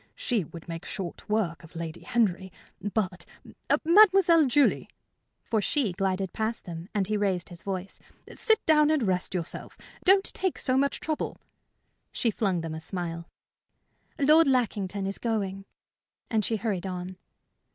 [0.15, 2.51] She would make short work of Lady Henry.
[2.81, 3.23] But,
[3.85, 4.89] Mademoiselle Julie"
[5.43, 7.99] for she glided past them, and he raised his voice
[8.35, 9.77] "sit down and rest yourself.
[10.03, 11.37] Don't take so much trouble."
[12.11, 13.27] She flung them a smile.
[14.17, 15.65] "Lord Lackington is going,"
[16.31, 17.17] and she hurried on.